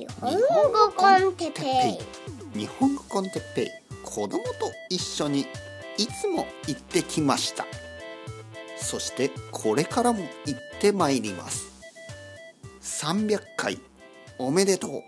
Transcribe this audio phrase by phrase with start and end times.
[0.00, 1.98] 日本語コンテッペ
[2.54, 2.58] イ。
[2.58, 3.68] 日本語コンテッペイ。
[4.02, 4.40] 子供と
[4.88, 5.40] 一緒に
[5.98, 7.66] いつも行ってきました。
[8.78, 11.70] そしてこれからも行ってまいります。
[12.80, 13.78] 300回。
[14.38, 15.02] おめでとう。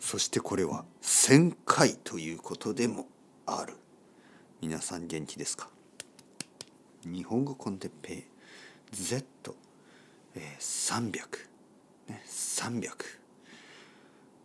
[0.00, 3.06] そしてこれは1000回ということでも
[3.44, 3.74] ある。
[4.62, 5.68] 皆さん元気ですか？
[7.04, 8.24] 日本語コンテッペイ。
[8.92, 9.26] Z、
[10.36, 11.20] えー、300、
[12.08, 12.88] 300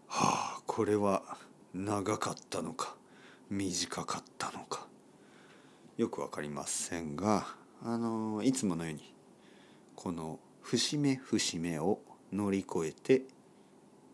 [0.07, 1.37] はあこれは
[1.73, 2.95] 長かったのか
[3.49, 4.85] 短かったのか
[5.97, 7.47] よくわかりませんが
[7.83, 9.13] あのいつものように
[9.95, 11.99] この節目節目を
[12.31, 13.23] 乗り越えて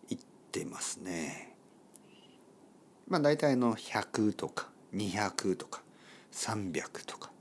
[0.10, 0.18] いっ
[0.52, 1.56] てますね。
[3.08, 5.84] まあ大体の100とか200とか
[6.32, 7.32] 300とか、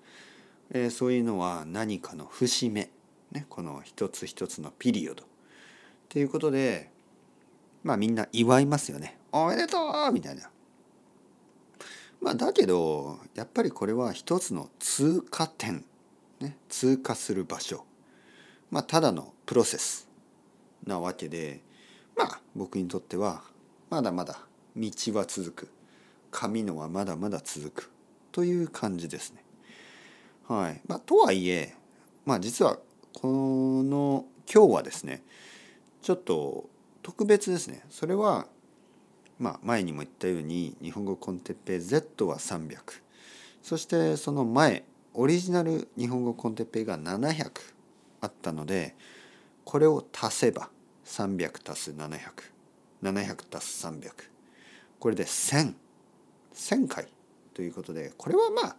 [0.70, 2.90] えー、そういうのは何かの節目、
[3.32, 5.24] ね、この一つ一つのピリオド。
[6.04, 6.90] っていうことで
[7.82, 9.18] まあみんな祝いますよね。
[9.30, 10.51] おめでとうみたいな。
[12.20, 15.84] まあだけどやっぱりこれは一つの通過点、
[16.40, 17.84] ね、通過する場所。
[18.70, 20.09] まあただのプロセス
[20.87, 21.60] なわけで
[22.16, 23.42] まあ僕にとっては
[23.90, 24.38] まだまだ
[24.74, 25.68] 道は続く。
[26.30, 27.90] 神のはまだまだ続く。
[28.32, 29.45] という感じですね。
[30.48, 30.80] はい。
[30.86, 31.74] まあとはいえ
[32.24, 32.79] まあ実は
[33.12, 33.29] こ
[33.84, 35.23] の今日はですね
[36.05, 36.69] ちょっと
[37.02, 37.83] 特別ですね。
[37.88, 38.47] それは
[39.38, 42.77] まあ前にも言ったように日本語コンテッペイ Z は300
[43.63, 47.51] そしてその前オリジナル日本語コンテッペイが700
[48.21, 48.95] あったので
[49.65, 50.69] これを足せば
[51.07, 54.13] 300足す700700足す300
[55.01, 55.73] これで1000
[56.55, 57.09] 1000回
[57.55, 58.77] ということでこれはまあ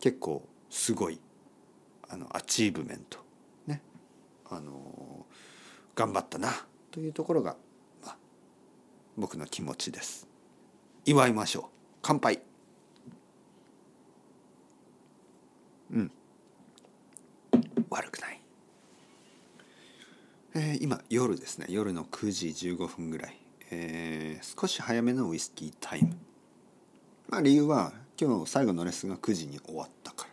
[0.00, 1.20] 結構すごい
[2.08, 3.18] あの achievement。
[3.66, 3.82] ね。
[4.50, 5.09] あの
[6.00, 6.48] 頑張ったな
[6.90, 7.56] というところが、
[8.02, 8.16] まあ、
[9.18, 10.26] 僕の気持ちです。
[11.04, 11.64] 祝いましょう。
[12.00, 12.40] 乾杯。
[15.92, 16.10] うん。
[17.90, 18.40] 悪くない、
[20.54, 21.66] えー、今夜ですね。
[21.68, 23.38] 夜の9時15分ぐらい、
[23.70, 26.16] えー、少し早めのウイスキータイム。
[27.28, 30.30] まあ理由は今日最後のレッスンが9時に終わったから。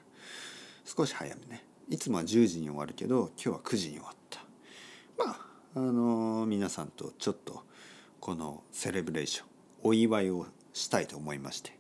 [0.85, 1.65] 少し早めね。
[1.89, 4.16] いつもは10時に終わるけど今日は9時に終わった。
[5.77, 7.61] あの皆さんとちょっと
[8.19, 9.45] このセレブレーション
[9.83, 11.77] お祝いをしたいと思いまして、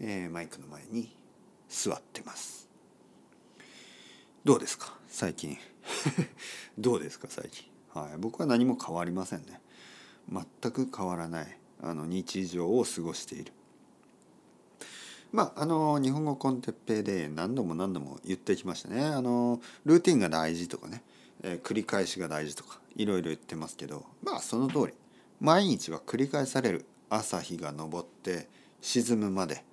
[0.00, 1.14] えー、マイクの前に
[1.68, 2.70] 座ってます。
[4.42, 4.96] どうですか？
[5.06, 5.58] 最近。
[6.78, 7.26] どうですか？
[7.28, 7.66] 最近。
[7.92, 8.16] はい。
[8.16, 9.60] 僕は何も変わりませんね。
[10.32, 11.58] 全く変わらない。
[11.82, 13.52] あの日常を過ごしている。
[15.30, 19.04] まああの日本語コンテッペイで何度も何度も言ってきましたね。
[19.04, 21.02] あのルーティンが大事とかね、
[21.42, 24.94] えー、繰り返しが大事とかいろいろ言ってますけどまあその通り。
[25.38, 26.86] 毎日は繰り返される。
[27.08, 28.48] 朝日が昇って
[28.80, 29.64] 沈むまで、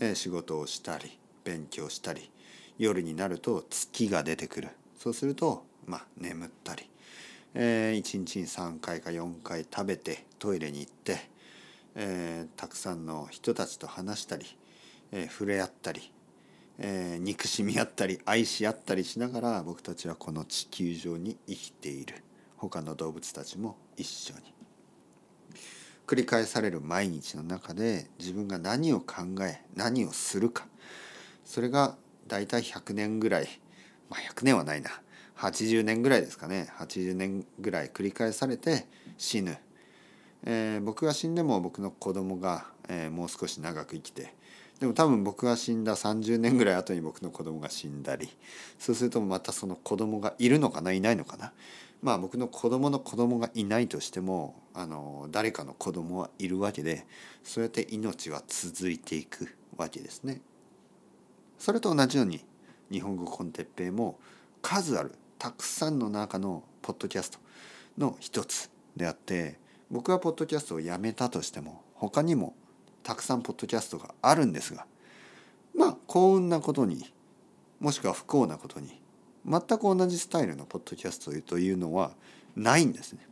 [0.00, 2.30] え仕事をしたり勉強したり
[2.78, 4.68] 夜になると月が出てくる。
[4.96, 6.88] そうするとまあ眠ったり、
[7.54, 11.18] えー、1日に3回か4回食べてトイレに行って、
[11.94, 14.46] えー、たくさんの人たちと話したり、
[15.12, 16.12] えー、触れ合ったり、
[16.78, 22.22] えー、憎しみ合ったり愛し合ったりしながら僕たちはこの地球上に生きている。
[22.56, 24.54] 他の動物たちも一緒に。
[26.06, 30.66] 繰り返される毎日の中で自分が何を考え何をするか。
[31.44, 31.96] それが
[32.26, 33.48] 大体100年ぐらい。
[34.08, 34.90] まあ100年はないな。
[35.36, 36.68] 80年ぐらいですかね。
[36.78, 39.56] 80年ぐらい繰り返されて死ぬ、
[40.44, 44.34] えー、僕が死んでも僕の子供が、えー、もう少し長く生きて
[44.80, 48.28] でも多分僕が死んだ30年ぐらい後に僕の子供が死んだり
[48.78, 51.52] そうするとまたその子供がいるのかないないのかな
[52.00, 57.06] まあ僕の子供の子供がいないとしてもあの誰かの子供はいるわけで
[57.42, 60.40] そうやって命は続いていくわけですね。
[61.58, 62.44] それと同じように
[62.90, 64.18] 日本語コンテッペイも
[64.62, 67.38] 数あるたくさんの中のポッドキャスト
[67.98, 69.58] の一つであって
[69.90, 72.54] 僕はポッドキャストをやめたとしても他にも
[73.08, 74.84] たくさんポッドキャストがあるんですが
[75.74, 77.10] まあ幸運なことに
[77.80, 79.00] もしくは不幸なことに
[79.46, 82.10] 全く同じスタイルのポッドキャストというのは
[82.54, 83.26] ないんですね。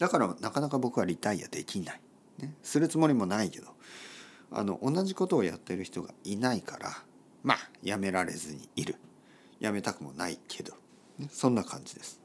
[0.00, 2.00] だからなかなか僕はリタイアできない。
[2.40, 3.68] ね、するつもりもないけど
[4.50, 6.90] あの同じことをやってる人がいないから
[7.44, 8.96] まあやめられずにいる。
[9.60, 10.72] やめたくもないけど、
[11.20, 12.20] ね、そんな感じです。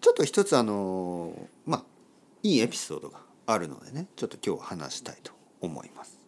[0.00, 1.84] ちょっと一つあのまあ
[2.42, 6.20] いいエピソードがあるのでねちょっと今日話したいと思います。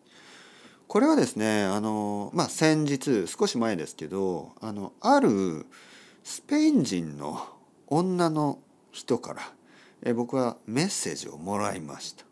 [0.89, 5.67] これはですねあのまあ先日少し前ですけどあのある
[6.23, 7.41] スペイン人の
[7.89, 8.59] 女の
[8.91, 9.43] 人から、
[10.03, 12.25] え僕はメッセージをもらいました。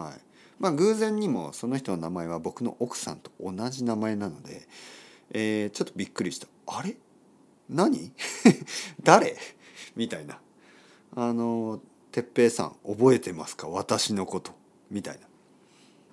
[0.00, 0.20] はい。
[0.58, 4.66] まあ偶然にもその人の名前は僕の奥さんと同じ名前なので、
[5.30, 6.46] えー、ちょっとびっくりした。
[6.66, 6.96] あれ？
[7.68, 8.12] 何？
[9.02, 9.36] 誰？
[9.94, 10.40] みたいな。
[11.16, 11.80] あの
[12.14, 13.68] 哲平さん覚えてますか？
[13.68, 14.52] 私のこと。
[14.88, 15.22] みたいな。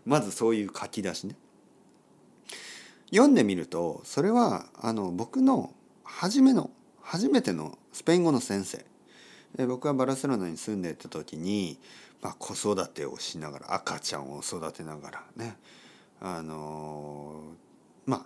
[0.04, 1.36] まずそういう書き出しね。
[3.12, 5.72] 読んでみるとそれはあの僕の
[6.04, 6.72] 初めの
[7.04, 8.84] 初めてのスペイン語の先生。
[9.68, 11.78] 僕はバルセロナに住んでいた時に、
[12.20, 15.56] まあ、子育てをしながら赤ちゃんを育てながらね。
[16.20, 17.44] あの
[18.08, 18.26] ま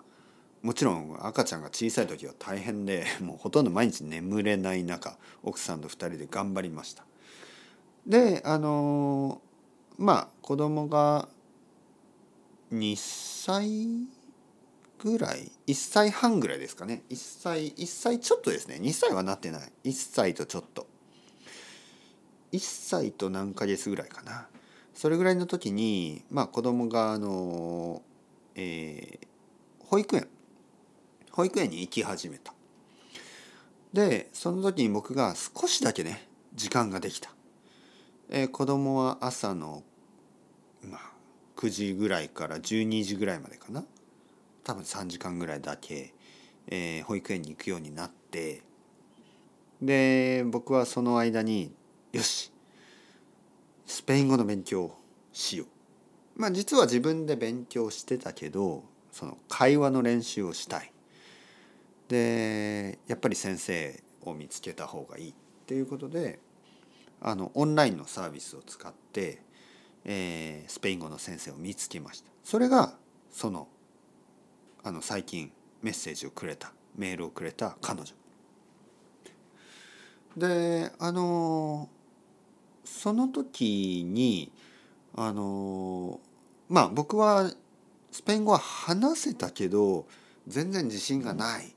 [0.62, 7.04] もちろん赤ちゃんが小さい時は大変でもうほとんど毎日眠れない中奥さんと2人で頑張りました。
[8.06, 9.40] であの
[9.98, 11.28] まあ子供が
[12.72, 14.08] 2歳
[14.98, 17.02] ぐらい1歳半ぐらいですかね。
[17.10, 18.78] 1歳1歳ちょっとですね。
[18.80, 19.72] 2歳はなってない。
[19.84, 20.86] 1歳とちょっと。
[22.52, 24.48] 1歳と何ヶ月ぐらいかな。
[24.94, 28.02] それぐらいの時にまあ子供があの
[28.54, 29.26] えー、
[29.84, 30.28] 保育園。
[31.32, 32.54] 保育園に行き始めた。
[33.92, 37.30] でその時に僕が少しだけね時間ができた、
[38.28, 39.82] えー、子供は朝の
[40.82, 41.00] まあ
[41.56, 43.84] 9時ぐらいから12時ぐらいまでかな。
[44.64, 46.12] 多分3時間ぐらいだけ、
[46.66, 48.62] えー、保育園に行くようになって。
[49.80, 51.72] で僕はその間に
[52.12, 52.50] よし
[53.84, 54.98] スペイン語の勉強を
[55.32, 56.40] しよう。
[56.40, 58.82] まあ実は自分で勉強してたけど
[59.12, 60.92] その会話の練習をしたい。
[62.08, 65.34] でやっぱり先生を見つけた方がいいっ
[65.66, 66.38] ていうことで
[67.28, 69.42] あのオンラインのサービスを使って、
[70.04, 72.30] えー、スペイン語の先生を見つけました。
[72.44, 72.94] それが
[73.32, 73.66] その
[74.84, 75.50] あの最近
[75.82, 78.14] メッセージをくれたメールをくれた彼女。
[80.36, 81.88] であの
[82.84, 84.52] その時に
[85.16, 86.20] あの
[86.68, 87.50] まあ僕は
[88.12, 90.06] スペイン語は話せたけど
[90.46, 91.74] 全然自信がない。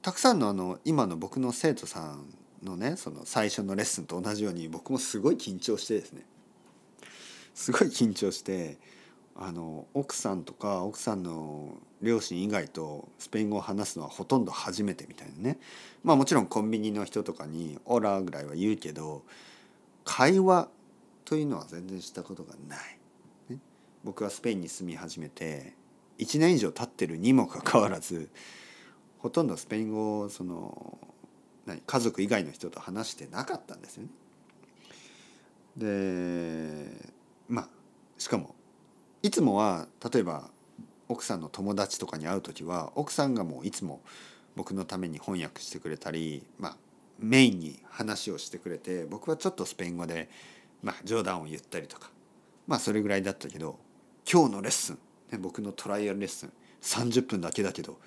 [0.00, 2.24] たくさんのあの今の僕の生徒さん
[2.62, 6.22] のねその最初のレッスンと同じように僕もすごい緊張してですね。
[7.54, 8.76] すごい緊張して
[9.34, 15.58] あの奥さんとか奥さんの両親以外とスペイン語を話すのはほとんど初めてみたいなね。
[16.04, 19.22] まあもちろんコンビニの人とかに「オラ」ぐらいは言うけど
[20.04, 20.68] 会話
[21.24, 22.98] というのは全然したことがない。
[23.50, 23.58] ね、
[24.04, 25.74] 僕はスペインに住み始めて
[26.18, 28.30] 1年以上経ってるにもかかわらず
[29.18, 30.98] ほとんどスペイン語をその
[31.86, 34.08] 家族以外の人と話してなかったんですよね。
[35.76, 37.12] で
[37.48, 37.68] まあ
[38.18, 38.54] しかも
[39.22, 40.50] いつもは例えば
[41.08, 44.00] 奥さんの友達とかに会う時は奥さんがもういつも
[44.56, 46.76] 僕のために翻訳してくれたり、まあ、
[47.18, 50.30] メインに話をしてくれて僕はちょっとスペイン語で、
[50.82, 52.10] まあ、冗談を言ったりとか
[52.66, 53.78] まあそれぐらいだったけど
[54.30, 54.98] 今日のレッスン、
[55.30, 57.98] ね、僕のトライアルレッスン30分だけだけど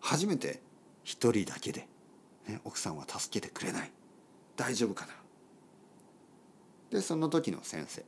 [0.00, 0.60] 初めて
[1.02, 1.88] 一人だけで、
[2.48, 3.90] ね、奥さんは助けてくれない。
[4.56, 5.12] 大丈夫かな。
[6.90, 8.04] でその時の先生。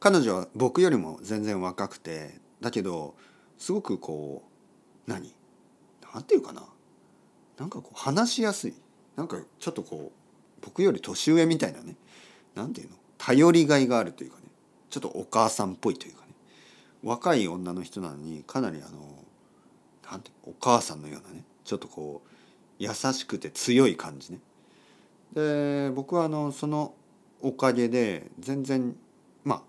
[0.00, 3.14] 彼女は僕よりも全然若くてだけど
[3.58, 4.42] すごくこ
[5.06, 5.32] う何？
[6.12, 6.64] 何て言うかな。
[7.58, 8.74] なんかこう話しやすい。
[9.14, 11.96] なんかちょっとこう僕より年上みたいなね。
[12.54, 12.98] 何て言うの？
[13.18, 14.44] 頼りがいがあるというかね。
[14.90, 16.32] ちょっとお母さんっぽいというかね。
[17.04, 19.24] 若い女の人なのにかなりあの
[20.10, 21.44] なんてお母さんのようなね。
[21.64, 22.28] ちょっとこう
[22.78, 24.40] 優しくて強い感じね。
[25.34, 26.94] で僕はあのその
[27.40, 28.96] おかげで全然
[29.44, 29.62] まあ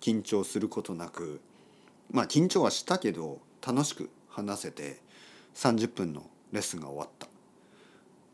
[0.00, 1.40] 緊張することなく
[2.10, 5.00] まあ緊張はしたけど楽しく話せて
[5.54, 7.28] 30分のレッスンが終わった。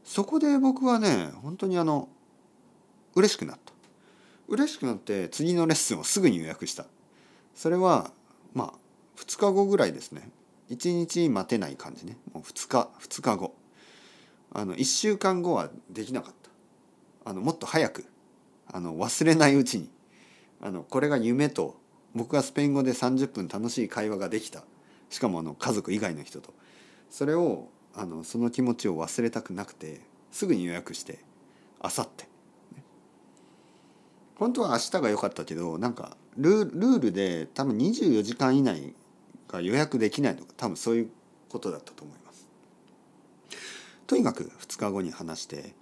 [0.04, 2.08] そこで僕はね本当にあの
[3.14, 3.72] 嬉しくなった。
[4.48, 6.86] 嬉しくなって次のレッスンをすぐに予約した。
[7.54, 8.10] それは
[8.54, 8.78] まあ
[9.16, 10.28] 2日後ぐらいですね。
[10.70, 12.16] 1日待てない感じね。
[12.32, 13.54] もう2日2日後。
[14.52, 16.34] あの1週間後はできなかっ
[17.24, 17.30] た。
[17.30, 18.06] あのもっと早く
[18.66, 19.90] あの忘れないうちに
[20.60, 21.76] あのこれが夢と
[22.14, 24.64] 僕がスペイン語で30分楽しい会話ができた。
[25.10, 26.54] しかもあの家族以外の人と。
[27.10, 31.18] それをあのその気持ちを忘れたくなくてすぐに予約して
[31.80, 32.26] あさって、
[34.36, 38.94] 本当は明日が良かったけどなんかルールで多分24時間以内
[39.48, 41.10] が予約できないとか多分そういう
[41.48, 42.29] ことだったと思います。
[44.10, 45.72] とにかく2日後に話して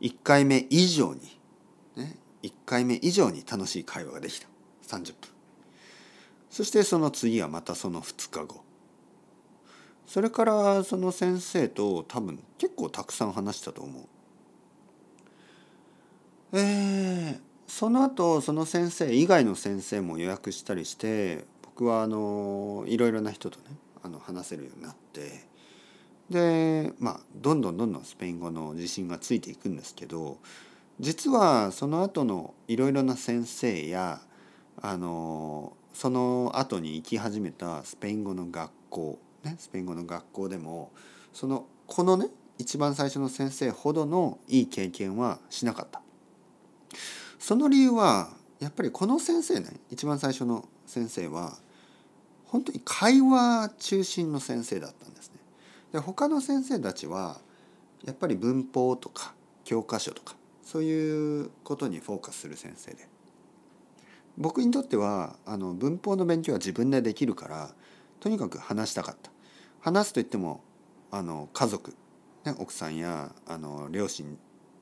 [0.00, 1.20] 1回目以上に
[1.94, 4.48] ね1回目以上に楽しい会話ができた。
[4.88, 5.14] 30分。
[6.50, 8.64] そしてその次はまたその2日後。
[10.08, 14.02] それからその先生と多分結構たくさん話したと思う。
[16.58, 23.66] えーその後その先生以外の先生も予約したりして僕はあのいろいろな人とね
[24.02, 25.46] あの話せるようになって
[26.30, 30.38] でまあどんどんどんどんスペイン語の自信がついていくんですけど
[31.00, 34.20] 実はその後のいろいろな先生や
[34.80, 40.90] あのその後に行き始めたスペイン語の学校ねスペイン語の学校でも
[41.32, 42.26] そのこのね
[42.58, 46.02] 一番最初の先生ほどのいい経験はしなかった。
[47.38, 51.56] その理由はやっぱりこの先生ね一番最初の先生は
[52.46, 55.27] 本当に会話中心の先生だったんです。
[55.92, 57.40] で他の先生たちは
[58.04, 63.08] やっぱり文法とか教科書とかそういうことにフォーカスする先生で。
[64.36, 67.70] 僕にとってはあの文法の勉強は自分でできるから
[68.20, 69.30] とにかく話したかった。
[69.80, 70.60] 話すといっても
[71.10, 71.94] あの家族、
[72.44, 74.38] ね、奥さんやあの両親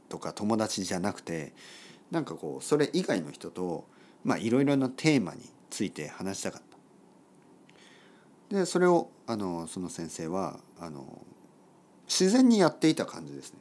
[0.09, 1.53] とか友達じゃなくて
[2.11, 3.85] なんかこうそれ以外の人と
[4.25, 6.75] まあいろいろなテーマについて話したかった。
[8.50, 11.23] でそれをあのその先生はあの
[12.07, 13.59] 自然にやっていた感じですね。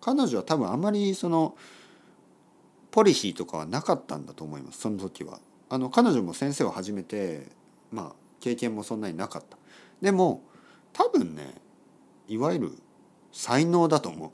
[0.00, 1.56] 彼女は多分あまりその
[2.90, 5.40] ポリシーとかはなかったんだと思いますその時は。
[5.68, 7.48] あの彼女も先生を始めて
[7.90, 9.56] まあ経験もそんなになかった。
[10.00, 10.42] でも
[10.92, 11.54] 多分ね
[12.28, 12.72] いわゆる
[13.32, 14.30] 才能だと思う。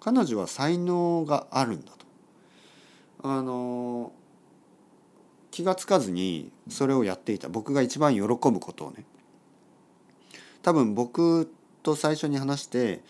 [0.00, 2.06] 彼女は才能があるんだと。
[3.22, 4.12] あの
[5.50, 7.48] 気が付かずにそれをやっていた。
[7.48, 9.04] 僕が一番喜ぶことをね。
[10.66, 11.48] 多分僕
[11.84, 13.00] と最初に話して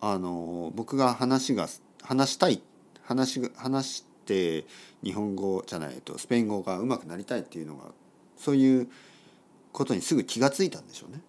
[0.00, 1.66] あの僕が話が
[2.00, 2.62] 話したい
[3.02, 4.66] 話話して
[5.02, 7.86] 日本語じゃないとスペイン語が上手くなりたいっていうのが
[8.36, 8.88] そういう
[9.72, 11.20] ことにすぐ気が付いたんでしょうね。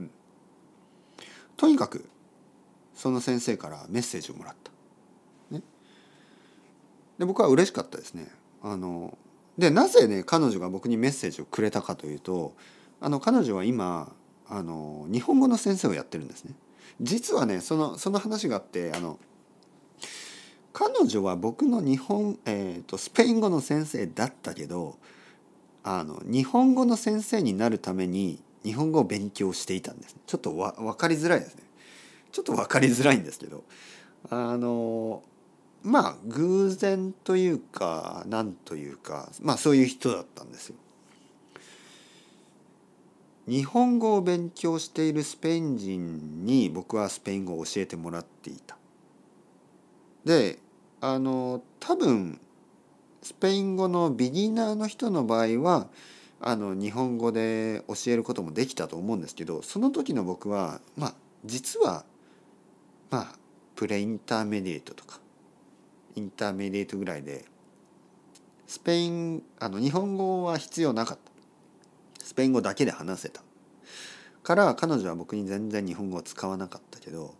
[0.00, 0.10] うん、
[1.56, 2.04] とにかく
[2.92, 4.72] その先生からメッセージをもらった。
[5.54, 5.62] ね、
[7.16, 8.26] で僕は嬉しかったですね。
[8.60, 9.16] あの
[9.56, 12.54] でなぜね彼女が僕にメッセージをくれたかというと
[13.00, 14.12] あの彼女は今
[14.50, 16.54] あの日本語の先生をやってるんですね。
[17.00, 19.18] 実はねそのその話があってあの
[20.72, 24.96] 彼女は僕の日本、えーと、スペイン語の先生だったけど
[25.82, 31.62] あの日本語の先生になるために日本語を勉強していたんですちょっとわ分かりづらいですね
[32.32, 33.64] ちょっと分かりづらいんですけど
[34.28, 35.22] あの
[35.82, 40.76] まあ偶然というか何というかまあそういう人だったんですよ。
[43.48, 48.76] 日本語を勉強しているスペイン人に僕はスペイン語を教えてもらっていた。
[50.24, 50.58] で
[51.00, 52.40] あの多分
[53.22, 55.88] スペイン語のビギナーの人の場合は
[56.40, 62.04] あの日本語で教えることもできたと思うんですけどその時の僕はまあ実は
[63.10, 63.34] まあ
[63.76, 65.20] プレインターメディエートとか
[66.14, 67.44] インターメディエートぐらいで
[68.66, 71.29] スペインあの日本語は必要なかった。
[72.30, 73.42] スペイン語だけで話せた
[74.44, 77.34] から彼女は僕に全然日本語を使わなかったけど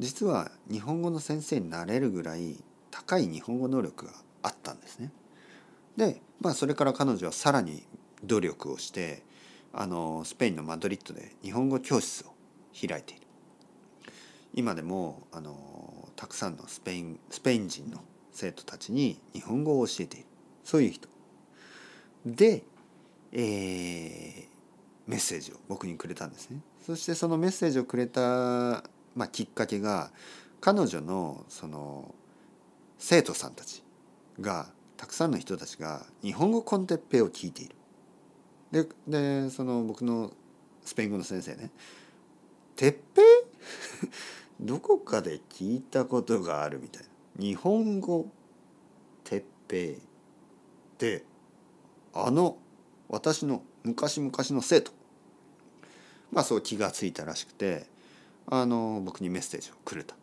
[0.00, 2.56] 実は日本語の先生になれるぐらい
[2.90, 4.12] 高い日本語能力が
[4.42, 5.12] あったんですね。
[5.96, 7.84] で、まあ、それから彼女はさらに
[8.24, 9.22] 努力をして
[9.72, 12.34] あのスペインのマドリッドで日本語教室を
[12.74, 13.22] 開いている。
[14.52, 18.00] 今でもあのたくさんのスペインスペイン人の
[18.32, 20.26] 生徒たちに日本語を教えている
[20.64, 21.08] そういう人。
[22.26, 22.64] で
[23.36, 24.44] えー、
[25.08, 26.60] メッセージを僕にくれたんですね。
[26.80, 28.20] そしてそのメッセージをくれた、
[29.16, 30.12] まあ、きっかけが
[30.60, 32.14] 彼女のその
[32.98, 33.82] 生徒さんたち
[34.40, 37.74] がたくさんの人たちが日本語コンテッペを聞いている。
[38.70, 40.32] ででその僕の
[40.84, 41.70] スペイン語の先生ね
[42.76, 43.22] 「てっぺ
[44.60, 47.08] どこかで聞いたことがあるみたいな。
[47.36, 48.26] 日本語
[49.24, 49.98] てっぺいっ
[50.98, 51.24] て
[52.12, 52.58] あの
[53.08, 54.92] 私の昔々の生徒
[56.32, 57.86] まあそう気が付いたらしくて
[58.46, 60.16] あの僕にメッセージをくれた。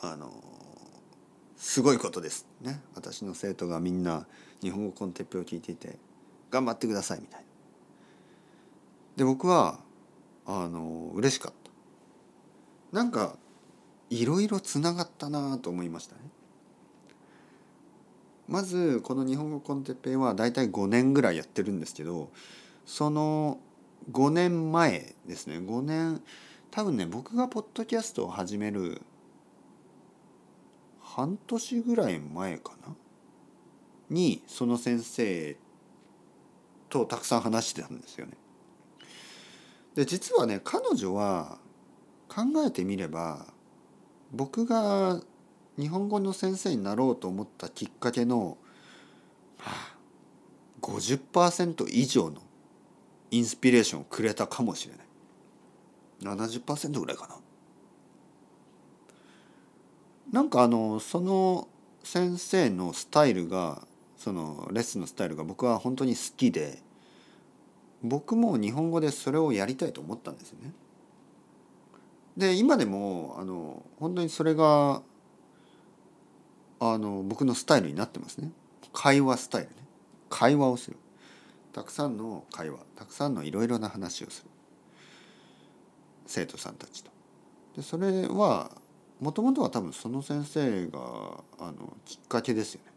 [0.00, 0.32] あの
[1.56, 4.28] すごいことですね私の生徒がみんな
[4.60, 5.98] 日本語コンテッペを聞いていて
[6.50, 7.46] 頑張ってくださいみたいな。
[9.16, 9.80] で僕は
[10.46, 12.96] あの嬉しかった。
[12.96, 13.36] なんか
[14.10, 16.20] いろいろつながったなと思いましたね。
[18.48, 22.30] まずこの日本語コンテッペイは大体5年ぐらいやってるんですけど
[22.86, 23.58] その
[24.10, 26.22] 5年前ですね5年
[26.70, 29.02] 多分ね僕がポッドキャストを始める
[31.02, 32.94] 半年ぐらい前かな？
[34.08, 35.56] にその先生
[36.88, 38.32] とたくさん話してたんですよね。
[39.94, 41.58] で実はね彼女は
[42.28, 43.46] 考えてみれば
[44.32, 45.20] 僕が
[45.78, 48.58] 日本語の先生になろうと思ったきっかけの、
[49.58, 49.96] はあ、
[50.82, 52.42] 50%以上の
[53.30, 57.36] インスピレーションをくれたかもしれない70%ぐらいかな
[60.32, 61.68] なんかあのその
[62.02, 66.82] 先生のスタイルがそのレッスンのスタイルが僕は本当に好きで
[68.02, 70.72] 僕も日本語でそれをやりたいと思ったんですよね。
[72.36, 75.02] で今でもあの本当にそれが
[76.80, 78.50] あの僕のスタイルになってますね。
[78.92, 79.74] 会話スタイルね。
[80.30, 80.96] 会話をする。
[81.72, 84.50] たくさんの会話たくさんのいろいろな話をする
[86.26, 87.10] 生徒さんたちと。
[87.76, 88.72] でそれは
[89.20, 90.98] もともとは多分その先生が
[91.58, 92.92] あのきっかけですよね。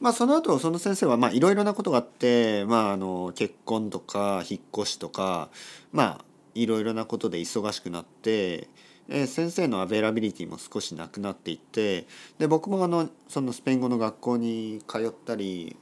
[0.00, 5.48] まあその後その先生はまあいろいろなことがあって、まあ、あの結婚とか引っ越しとか
[5.92, 6.24] まあ
[6.54, 8.68] いろいろなことで忙しくなって、
[9.08, 12.06] えー、先生の availability も少しなくなっていて
[12.38, 15.76] で僕もあのそのスペイン語の学校に通ったり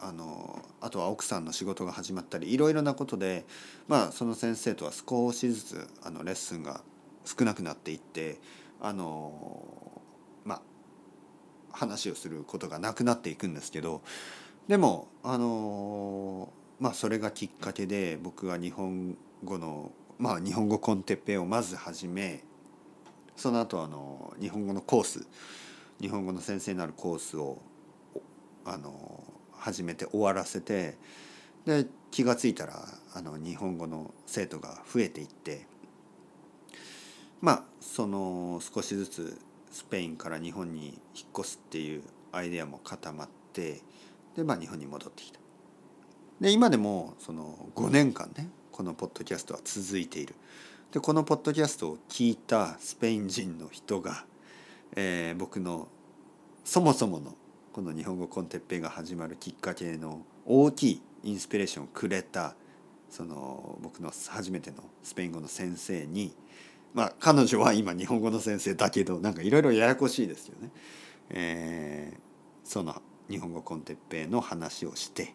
[0.00, 3.44] あのあとは奥さんの仕事が始まったりいろいろなことで、
[3.88, 6.82] まあ、その先生とは少しずつあのレッスンが
[7.24, 8.38] 少なくなっていって
[8.80, 10.00] あの
[10.44, 10.62] まあ
[11.72, 14.02] 話をすることがなくなっていくんですけど
[14.68, 22.44] でもあのまあそれがきっかけで僕は日本語のまあ日本語コンテッペをまず始め
[23.38, 25.24] その後あの日本語のコース
[26.00, 27.62] 日本語の先生になるコースを
[28.64, 30.98] あの始めて終わらせて
[31.64, 32.82] で気が付いたら
[33.14, 35.66] あの日本語の生徒が増えていって
[37.40, 39.40] まあその少しずつ
[39.70, 42.02] スペインから日本に引っ越すっていう
[42.32, 43.82] アイデアも固まって
[44.36, 45.38] でまあ日本に戻ってきた。
[46.40, 50.34] で今でもその5年間ねこのポッドキャストは続いている。
[50.92, 54.24] でこのポッドキャストを聞いたスペイン人の人が、
[54.96, 55.86] えー、僕の
[56.64, 57.34] そもそもの
[57.74, 62.54] この日本語コンテッペイが始まるきっかけの大きいインスピレーションをくれた
[63.10, 66.34] その僕の初めてのスペイン語の先生に
[66.94, 70.70] まあ彼女は今日本語の先生だけどなんかいろいろややこしいですよね。
[71.28, 72.18] えー、
[72.64, 75.34] その日本語コンテッペイの話をして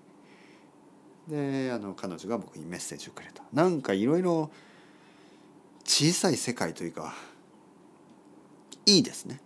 [1.28, 3.44] であの彼女が僕にメッセージをくれた。
[3.54, 4.50] なんかいろいろ
[5.86, 7.14] 小さい世界というか
[8.86, 9.42] いいですね。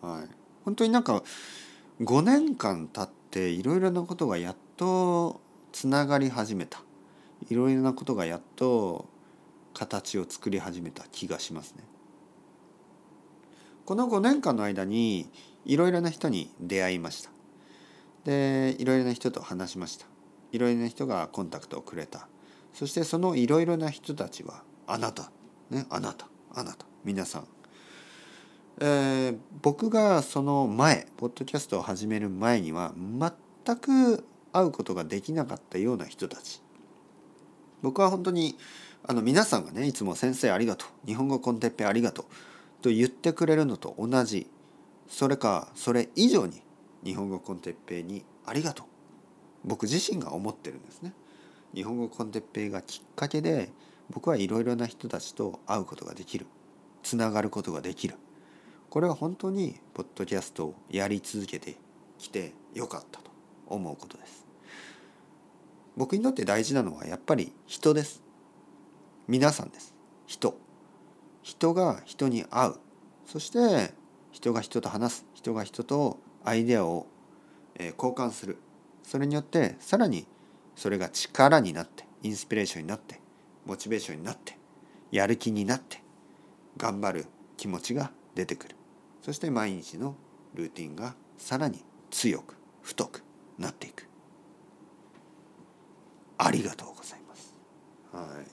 [0.00, 1.22] はい、本当になんか
[2.00, 5.40] 5年間経っていろいろなことがやっと
[5.72, 6.82] つながり始めた
[7.50, 9.06] いろいろなことがやっと
[9.74, 11.84] 形を作り始めた気がしますね。
[13.84, 15.30] この5年間の間に
[15.64, 17.30] いろいろな人に出会いました。
[18.24, 20.06] でいろいろな人と話しました。
[20.52, 22.28] いろいろな人がコンタクトをくれた。
[22.74, 25.30] そしてそのいろいろな人たちはあなた、
[25.70, 27.48] ね、あなた、あなた、皆さん
[28.80, 36.62] えー、僕がその前ポッドキャストを始める前には全く会うことができなかったような人たち
[37.82, 38.56] 僕は本当に
[39.04, 42.24] あの皆さんがねいつも「先生ありがとう日本語コンテッペありがとう」
[42.80, 44.48] と言ってくれるのと同じ
[45.08, 46.62] それかそれ以上に
[47.04, 48.86] 日本語コンテッペにありがとう
[49.64, 51.12] 僕自身が思ってるんですね。
[51.74, 53.70] 日本語コンテッペがきっかけで
[54.10, 56.46] 僕はいろいろな人たちと会うことができる。
[57.02, 58.16] つながることができる。
[58.90, 61.76] これは本当にポッドキャストをやり続けて
[62.18, 63.30] きてよかったと
[63.66, 64.46] 思うことです。
[65.96, 68.22] 僕にとって大事なのはやっぱり人です。
[69.26, 69.94] 皆さんです。
[70.26, 70.58] 人。
[71.42, 72.74] 人が人に会う。
[73.26, 73.92] そして
[74.30, 75.26] 人が人と話す。
[75.34, 77.06] 人が人とアイデアを
[77.78, 78.58] 交換する。
[79.02, 80.26] それによってさらに
[80.76, 83.20] それが力になってインスピレーションになって
[83.68, 84.58] モチベーションになって
[85.12, 86.02] やる気になって
[86.78, 87.26] 頑張る
[87.58, 88.76] 気持ちが出てくる。
[89.20, 90.16] そして毎日の
[90.54, 93.22] ルーティンがさらに強く太く
[93.58, 94.08] なっていく。
[96.38, 97.54] ありがとうございます。
[98.10, 98.46] はい。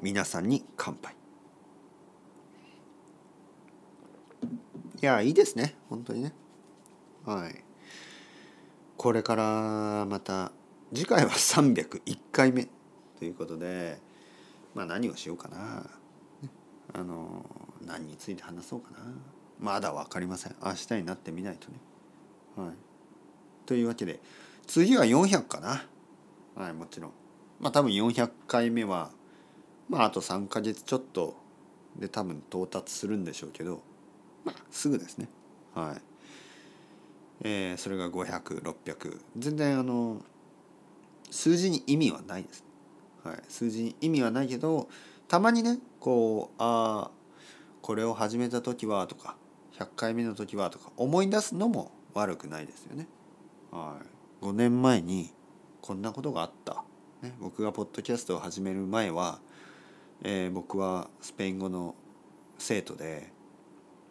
[0.00, 1.14] 皆さんに乾杯。
[5.00, 5.76] いやいいですね。
[5.88, 6.32] 本当にね。
[7.24, 7.64] はい。
[8.96, 10.50] これからまた
[10.92, 12.66] 次回は301回目。
[13.20, 13.98] ということで
[14.74, 15.84] まあ何をしようかな
[16.94, 17.44] あの
[17.86, 18.98] 何について話そうかな
[19.60, 21.74] まだ分かりません明日になってみないとね。
[22.56, 22.74] はい、
[23.66, 24.18] というわけで
[24.66, 25.84] 次は400かな。
[26.56, 27.10] はいもちろん。
[27.60, 29.10] まあ多分400回目は
[29.90, 31.36] まああと3ヶ月ちょっと
[31.96, 33.82] で多分到達するんでしょうけど
[34.44, 35.28] まあすぐですね。
[35.74, 36.02] はい。
[37.42, 40.22] えー、それが500600全然あの
[41.30, 42.69] 数字に意味はないです。
[43.24, 44.88] はい、数字に意味はないけど
[45.28, 47.10] たまにねこうああ
[47.82, 49.36] これを始めた時はとか
[49.78, 53.06] 100回目の時はとか思い出すのも悪くないですよね。
[53.70, 53.96] は
[54.42, 55.32] い、5年前に
[55.80, 56.84] こんなことがあった、
[57.22, 59.38] ね、僕がポッドキャストを始める前は、
[60.22, 61.94] えー、僕はスペイン語の
[62.58, 63.32] 生徒で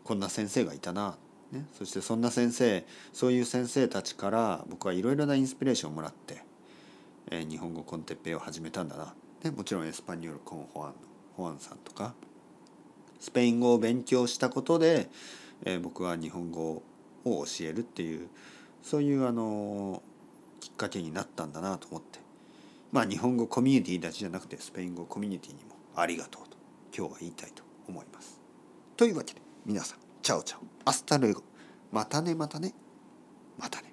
[0.04, 1.17] こんな先生がいたな、
[1.52, 6.41] ね、そしてそんな先生そういう先生たちから僕はいろいろなインスピレーションをもらって、
[7.30, 9.13] えー、日本語コンテッペイを始めたんだな、
[9.44, 10.93] ね、もちろん Español con Juan
[11.36, 12.13] ホアンさんとか
[13.20, 15.10] スペイン語を勉強したことで、
[15.65, 16.84] えー、僕は日本語
[17.26, 18.28] を教えるっていう
[18.82, 20.02] そういうあの
[20.60, 22.20] きっかけになったんだなと思って
[22.92, 26.58] まあ日本語コミュニティだけじゃなくてスペイン語コミュニティにもありがとうと
[26.96, 28.39] 今日は言いたいと思います。
[28.98, 31.43] というわけで皆さん chao chao hasta luego
[31.92, 32.74] またねまたね
[33.58, 33.88] またね。